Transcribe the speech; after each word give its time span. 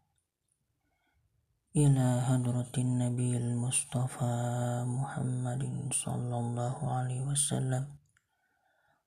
إلى 1.74 2.08
هدرة 2.30 2.70
النبي 2.78 3.36
المصطفى 3.36 4.34
محمد 4.86 5.90
صلى 5.90 6.36
الله 6.38 6.76
عليه 6.92 7.20
وسلم 7.26 7.84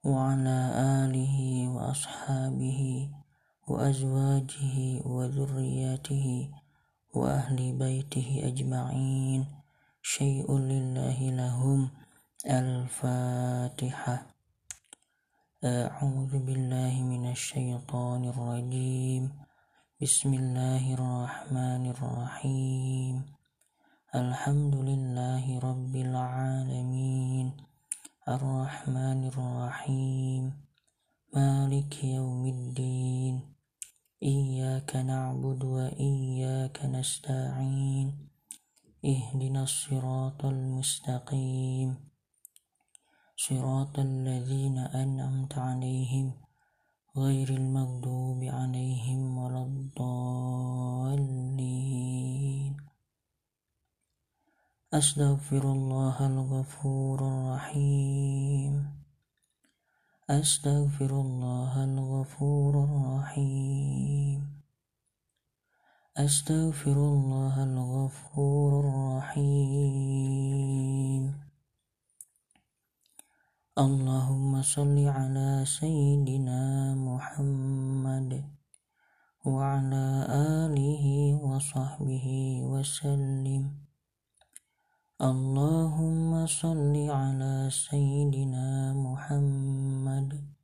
وعلى 0.03 0.59
آله 0.75 1.37
وأصحابه 1.71 2.81
وأزواجه 3.67 4.75
وذرياته 5.07 6.27
وأهل 7.17 7.71
بيته 7.71 8.41
أجمعين. 8.43 9.45
شيء 10.01 10.57
لله 10.57 11.29
لهم. 11.29 11.89
الفاتحة. 12.49 14.25
أعوذ 15.65 16.39
بالله 16.45 17.01
من 17.01 17.31
الشيطان 17.31 18.25
الرجيم. 18.25 19.29
بسم 20.01 20.33
الله 20.33 20.93
الرحمن 20.93 21.89
الرحيم. 21.89 23.25
الحمد 24.15 24.75
لله 24.75 25.59
رب 25.59 25.95
العالمين. 25.95 27.51
الرحمن 28.29 29.27
الرحيم. 29.27 30.53
مالك 31.33 32.03
يوم 32.03 32.45
الدين. 32.45 33.41
إياك 34.23 34.95
نعبد 34.95 35.63
وإياك 35.63 36.16
نستعين 36.75 38.27
اهدنا 39.05 39.63
الصراط 39.63 40.45
المستقيم. 40.45 41.95
صراط 43.37 43.99
الذين 43.99 44.77
أنعمت 44.77 45.57
عليهم 45.57 46.33
غير 47.17 47.49
المغضوب 47.49 48.43
عليهم 48.43 49.37
ولا 49.37 49.63
الضالين. 49.63 50.27
أستغفر 54.93 55.71
الله 55.71 56.27
الغفور 56.27 57.19
الرحيم. 57.27 59.03
أستغفر 60.29 61.21
الله 61.21 61.83
الغفور 61.83 62.83
الرحيم. 62.83 64.56
أستغفر 66.17 66.97
الله 66.97 67.63
الغفور 67.63 68.71
الرحيم. 69.29 70.17
اللهم 73.77 74.61
صل 74.65 74.97
على 74.97 75.61
سيدنا 75.61 76.95
محمد 76.97 78.49
وعلى 79.45 80.07
آله 80.65 81.05
وصحبه 81.37 82.27
وسلم. 82.65 83.63
اللهم 85.21 86.45
صل 86.49 86.95
على 86.97 87.69
سيدنا 87.69 88.97
محمد 88.97 90.56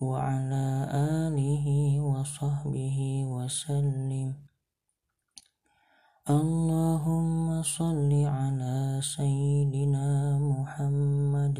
وعلى 0.00 0.88
آله 1.28 1.66
وصحبه 2.00 2.98
وسلم. 3.28 4.32
اللهم 6.24 7.62
صل 7.62 8.08
على 8.08 9.00
سيدنا 9.04 10.38
محمد 10.40 11.56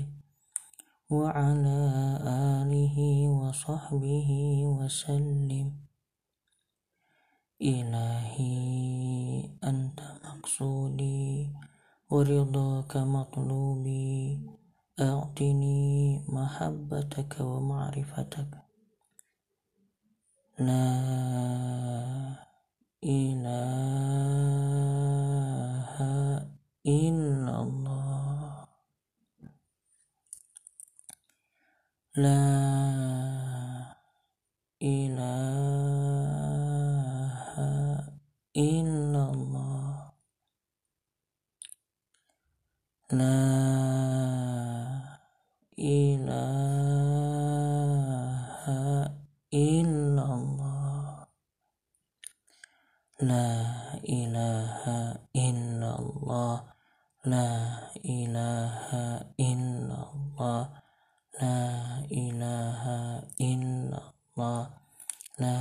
وعلى 1.10 1.80
آله 2.24 2.96
وصحبه 3.28 4.30
وسلم. 4.64 5.68
إلهي 7.60 8.56
أنت 9.64 10.00
مقصودي 10.24 11.52
ورضاك 12.10 12.96
مطلوبي. 12.96 14.59
أعطني 15.00 16.24
محبتك 16.28 17.40
ومعرفتك. 17.40 18.50
لا 20.58 20.92
إله 23.04 24.30
إلا 26.86 27.62
الله 27.62 28.66
لا 32.16 32.60
إله 34.82 36.00
إلا 38.56 39.22
الله 39.30 40.12
لا 43.12 43.60
إله 45.80 46.60
إلا 49.54 50.24
الله 50.24 51.26
لا 53.20 53.52
إله 54.08 55.20
إلا 55.34 55.90
الله 55.98 56.56
لا 57.24 57.52
إله 58.04 58.84
إلا 59.40 60.00
الله 60.14 60.62
لا 61.40 61.60
إله 62.12 62.82
إلا 63.40 64.00
الله 64.36 64.62
لا 65.40 65.60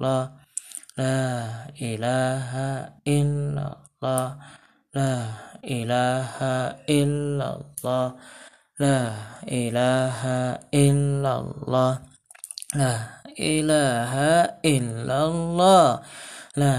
لا 0.00 0.30
لا 0.98 1.28
إله 1.82 2.52
إلا 3.08 3.66
الله 3.76 4.26
لا 4.94 5.14
إله 5.64 6.36
إلا 6.88 7.48
الله 7.60 8.06
لا 8.80 9.00
إله 9.44 10.20
إلا 10.74 11.32
الله 11.40 11.92
لا 12.74 12.94
إله 13.38 14.14
إلا 14.64 15.18
الله 15.24 16.00
لا 16.56 16.76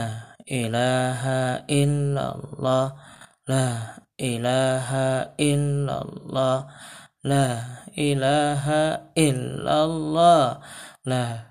إله 0.52 1.24
إلا 1.70 2.26
الله 2.36 2.86
لا 3.48 3.68
إله 4.20 4.90
إلا 5.40 5.96
الله 6.02 6.58
لا 7.24 7.48
إله 7.98 8.66
إلا 9.18 9.78
الله 9.86 10.46
لا 11.06 11.51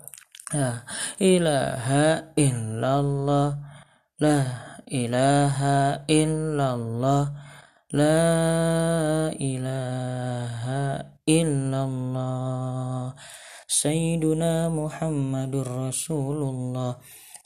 لا 0.51 0.83
إله 1.15 1.87
إلا 2.35 2.91
الله 2.99 3.49
لا 4.19 4.39
إله 4.83 5.59
إلا 6.11 6.67
الله 6.75 7.23
لا 7.95 9.31
إله 9.31 10.65
إلا 11.23 11.79
الله 11.87 13.15
سيدنا 13.63 14.67
محمد 14.67 15.53
رسول 15.55 16.39
الله 16.43 16.91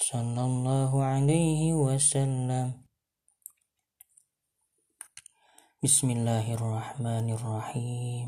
صلى 0.01 0.41
الله 0.41 0.91
عليه 0.97 1.61
وسلم. 1.77 2.67
بسم 5.85 6.07
الله 6.09 6.45
الرحمن 6.57 7.27
الرحيم. 7.37 8.27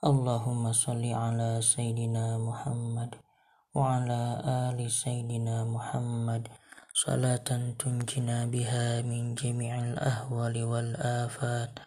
اللهم 0.00 0.72
صل 0.72 1.04
على 1.04 1.60
سيدنا 1.60 2.40
محمد. 2.40 3.29
وعلى 3.74 4.42
آل 4.44 4.90
سيدنا 4.90 5.64
محمد 5.64 6.48
صلاة 6.94 7.48
تنجنا 7.78 8.46
بها 8.46 9.02
من 9.02 9.34
جميع 9.34 9.78
الأهوال 9.78 10.64
والآفات 10.64 11.78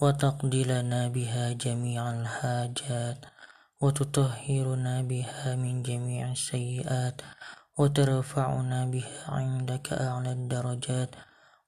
وتقضي 0.00 0.64
لنا 0.64 1.08
بها 1.08 1.52
جميع 1.52 2.10
الحاجات 2.10 3.20
وتطهرنا 3.80 5.02
بها 5.02 5.56
من 5.56 5.82
جميع 5.82 6.32
السيئات 6.32 7.22
وترفعنا 7.78 8.80
بها 8.86 9.20
عندك 9.28 9.92
أعلى 9.92 10.32
الدرجات 10.32 11.10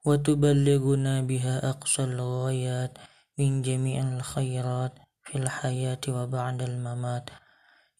وتبلغنا 0.05 1.21
بها 1.21 1.69
أقصى 1.69 2.03
الغايات 2.03 2.97
من 3.37 3.61
جميع 3.61 4.03
الخيرات 4.17 4.93
في 5.23 5.37
الحياة 5.37 6.01
وبعد 6.09 6.61
الممات. 6.61 7.29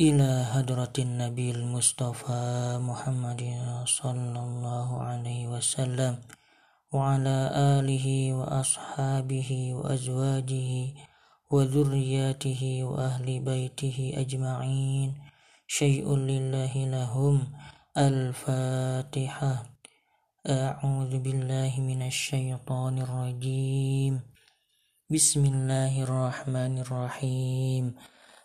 إلى 0.00 0.46
هدرة 0.50 0.92
النبي 0.98 1.50
المصطفى 1.50 2.78
محمد 2.82 3.42
صلى 3.86 4.40
الله 4.40 5.02
عليه 5.02 5.48
وسلم 5.48 6.18
وعلى 6.92 7.50
آله 7.54 8.32
وأصحابه 8.32 9.74
وأزواجه 9.74 10.94
وذرياته 11.50 12.84
وأهل 12.84 13.40
بيته 13.40 14.12
أجمعين. 14.16 15.14
شيء 15.66 16.16
لله 16.16 16.72
لهم. 16.86 17.52
الفاتحة. 17.98 19.66
أعوذ 20.46 21.18
بالله 21.18 21.80
من 21.80 22.06
الشيطان 22.06 22.98
الرجيم. 22.98 24.20
بسم 25.10 25.44
الله 25.44 26.02
الرحمن 26.02 26.78
الرحيم. 26.78 28.17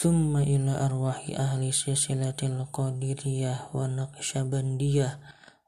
Summa 0.00 0.40
ila 0.40 0.80
arwahi 0.80 1.36
ahli 1.36 1.76
silsilatil 1.76 2.64
qadiriyah 2.72 3.68
wa 3.76 3.84
naqsyabandiyah 3.84 5.20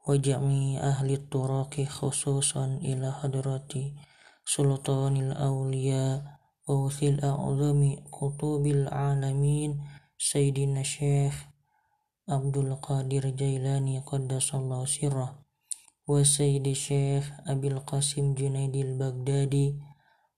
wa 0.09 0.17
jami 0.17 0.73
ahli 0.81 1.21
turaki 1.29 1.85
khususan 1.85 2.81
ila 2.81 3.13
hadrati 3.21 3.93
sultanil 4.41 5.37
awliya 5.37 6.25
wa 6.65 6.65
qawthil 6.65 7.21
a'zami 7.21 8.01
kutubil 8.09 8.89
alamin 8.89 9.85
sayyidina 10.17 10.81
syekh 10.81 11.37
Abdul 12.25 12.73
Qadir 12.81 13.37
Jailani 13.37 14.01
qaddasallahu 14.01 14.89
sirrah 14.89 15.45
wa 16.09 16.25
sayyidi 16.25 16.73
syekh 16.73 17.29
Abil 17.45 17.77
Qasim 17.85 18.33
Junaidil 18.33 18.97
Baghdadi 18.97 19.77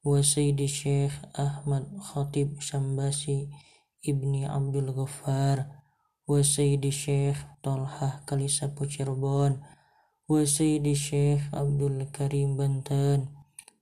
wa 0.03 0.19
sayyidi 0.19 0.67
syekh 0.67 1.15
Ahmad 1.31 1.87
Khatib 2.03 2.59
Sambasi 2.59 3.47
Ibni 4.05 4.45
Abdul 4.45 4.93
Ghaffar 4.93 5.81
wa 6.29 6.38
Sayyidi 6.38 6.93
Syekh 6.93 7.41
Talhah 7.65 8.21
Kalisa 8.29 8.69
Cirebon 8.69 9.65
wa 10.30 10.41
Sayyidi 10.45 10.93
Syekh 10.93 11.41
Abdul 11.49 12.06
Karim 12.13 12.53
Banten 12.53 13.34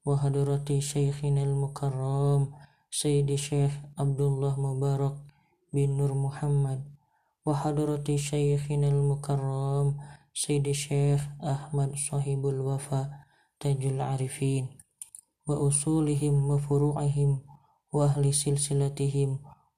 wa 0.08 0.16
hadrati 0.16 0.80
Syekhin 0.80 1.36
al-Mukarram 1.44 2.56
Sayyidi 2.88 3.36
Syekh 3.36 3.76
Abdullah 4.00 4.56
Mubarak 4.56 5.20
bin 5.76 6.00
Nur 6.00 6.16
Muhammad 6.16 6.88
wa 7.44 7.60
hadrati 7.60 8.16
Syekhin 8.16 8.88
al-Mukarram 8.88 10.00
Sayyidi 10.32 10.72
Syekh 10.72 11.24
Ahmad 11.44 12.00
Sahibul 12.00 12.64
Wafa 12.64 13.28
Tajul 13.60 14.00
Arifin 14.00 14.72
wa 15.44 15.60
usulihim 15.60 16.48
wa 16.48 16.56
furu'ihim 16.56 17.44
wa 17.92 18.08
ahli 18.08 18.32
silsilatihim 18.32 19.44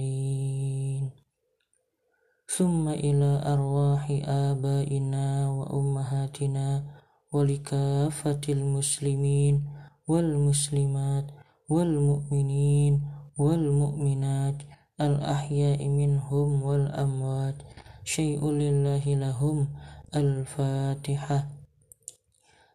ثم 2.58 2.89
إلى 2.89 3.43
أرواح 3.45 4.12
آبائنا 4.25 5.49
وأمهاتنا 5.49 6.84
ولكافة 7.34 8.41
المسلمين 8.49 9.63
والمسلمات 10.08 11.25
والمؤمنين 11.69 13.01
والمؤمنات 13.38 14.58
الأحياء 15.01 15.88
منهم 15.88 16.63
والأموات. 16.63 17.55
شيء 18.03 18.51
لله 18.51 19.05
لهم 19.05 19.67
الفاتحة. 20.15 21.55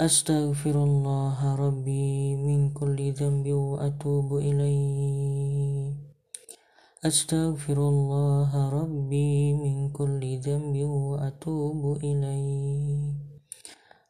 أستغفر 0.00 0.72
الله 0.84 1.54
ربي 1.54 2.36
من 2.36 2.72
كل 2.72 3.12
ذنب 3.12 3.52
وأتوب 3.52 4.36
إليه. 4.36 5.92
أستغفر 7.04 7.76
الله 7.76 8.68
ربي 8.68 9.52
من 9.52 9.92
كل 9.92 10.40
ذنب 10.40 10.76
وأتوب 10.88 11.96
إليه. 11.96 13.12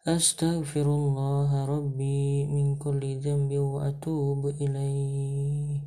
أستغفر 0.07 0.87
الله 0.87 1.65
ربي 1.65 2.47
من 2.47 2.77
كل 2.77 3.19
ذنب 3.19 3.53
وأتوب 3.59 4.47
إليه. 4.47 5.83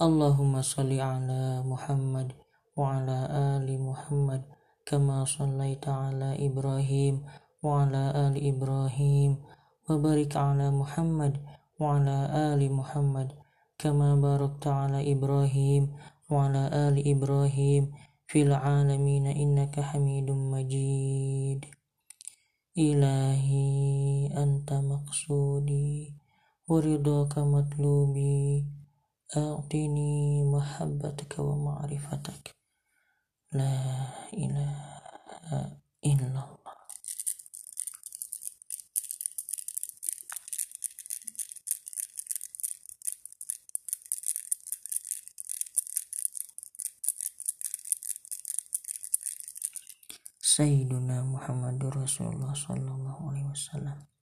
اللهم 0.00 0.62
صل 0.62 1.00
على 1.00 1.62
محمد 1.68 2.32
وعلى 2.76 3.18
آل 3.30 3.68
محمد 3.80 4.42
كما 4.86 5.24
صليت 5.24 5.88
على 5.88 6.46
إبراهيم 6.48 7.28
وعلى 7.62 8.02
آل 8.26 8.34
إبراهيم 8.54 9.36
وبارك 9.90 10.36
على 10.36 10.70
محمد 10.70 11.34
وعلى 11.80 12.16
آل 12.54 12.72
محمد 12.72 13.28
كما 13.78 14.14
باركت 14.16 14.66
على 14.66 15.12
إبراهيم 15.12 15.96
وعلى 16.30 16.62
آل 16.88 16.96
إبراهيم 17.08 17.92
في 18.26 18.42
العالمين 18.42 19.26
إنك 19.26 19.80
حميد 19.80 20.30
مجيد. 20.30 21.64
إلهي 22.78 23.66
أنت 24.36 24.72
مقصودي 24.72 26.14
ورضاك 26.68 27.38
مطلوبي. 27.38 28.66
أعطني 29.36 30.44
محبتك 30.44 31.38
ومعرفتك. 31.38 32.56
لا 33.52 33.74
إله 34.34 34.74
إلا 36.06 36.26
الله. 36.26 36.57
سيدنا 50.58 51.22
محمد 51.22 51.84
رسول 51.84 52.34
الله 52.34 52.54
صلى 52.54 52.90
الله 52.90 54.17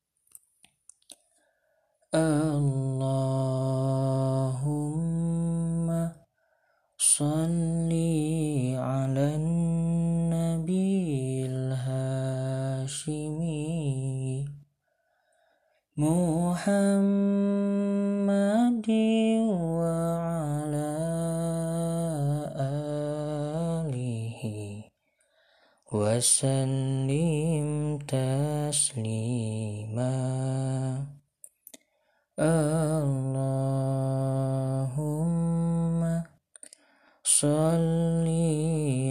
صل 37.40 38.24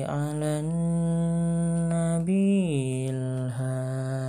على 0.10 0.52
النبي 0.66 2.26
الهاشمي 3.14 4.26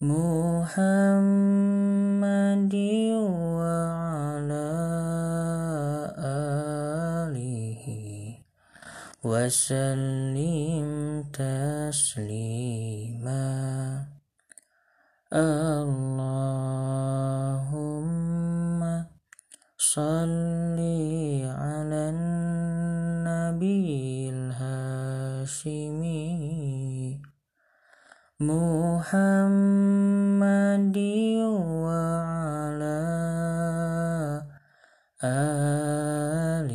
محمد 0.00 1.14
وعلى 3.60 4.70
آله 7.28 7.84
وسلم 9.24 10.88
تسليما. 11.36 12.37
آله 35.24 36.68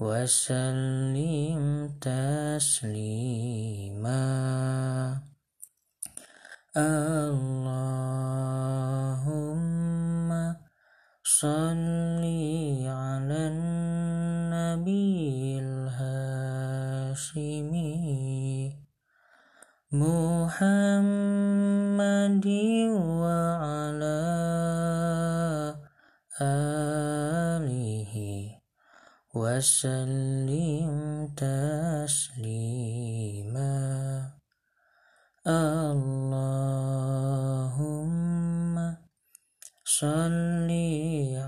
وسلم 0.00 1.64
تسليما. 2.00 3.48
صل 39.98 40.70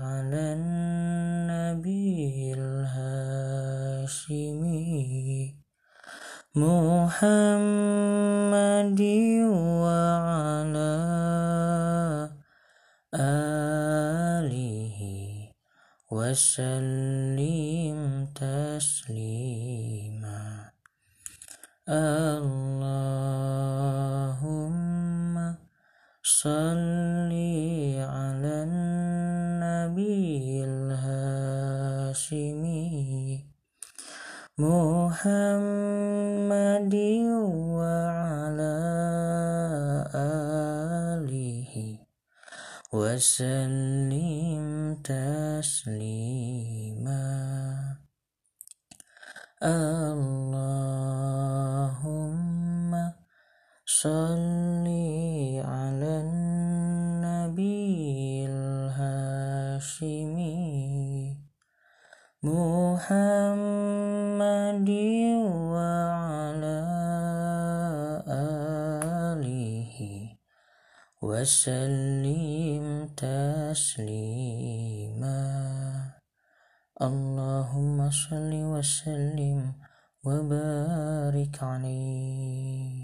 على 0.03 0.43
النبي 0.59 2.19
الهاشمي 2.59 3.95
محمد 6.55 7.31
وعلى 9.87 10.99
آله 13.15 14.99
وسلم 16.11 17.99
تسليما. 18.35 19.71
اللهم 21.89 22.20
محمد 35.21 36.95
وعلى 37.77 38.77
آله 40.17 41.73
وسلم 42.93 44.65
تسليما 45.05 46.41
اللهم 49.61 50.11
صل 53.85 54.87
على 55.61 56.11
النبي 56.25 57.69
الهاشمي 58.49 60.01
محمد 62.43 64.00
وعلى 65.73 66.81
آله 68.27 69.97
وسلم 71.21 72.85
تسليما. 73.17 74.61
اللهم 77.01 78.09
صل 78.09 78.53
وسلم 78.53 79.73
وبارك 80.25 81.63
عليه. 81.63 83.00